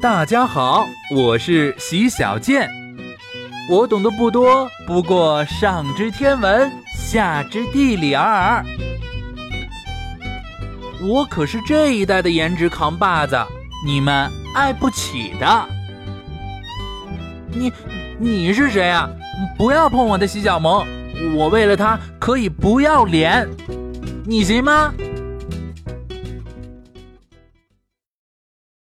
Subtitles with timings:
[0.00, 2.70] 大家好，我是喜小健。
[3.68, 8.64] 我懂得不多，不过上知天文，下知地理尔尔。
[11.02, 13.36] 我可是这一代的颜值扛把子，
[13.84, 15.68] 你们爱不起的。
[17.48, 17.70] 你
[18.18, 19.06] 你是谁啊？
[19.58, 20.82] 不要碰我的洗脚萌，
[21.36, 23.46] 我为了他可以不要脸，
[24.24, 24.94] 你行吗？